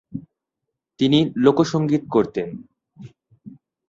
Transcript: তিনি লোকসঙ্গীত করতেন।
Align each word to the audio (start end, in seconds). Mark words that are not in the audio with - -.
তিনি 0.99 1.19
লোকসঙ্গীত 1.35 2.03
করতেন। 2.09 2.47